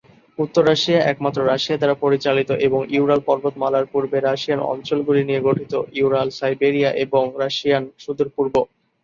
[0.39, 6.27] উত্তর এশিয়া একমাত্র রাশিয়া দ্বারা পরিচালিত, এবং ইউরাল পর্বতমালার পূর্বে রাশিয়ান অঞ্চলগুলি নিয়ে গঠিত: ইউরাল,
[6.39, 8.55] সাইবেরিয়া এবং রাশিয়ান সুদূর পূর্ব।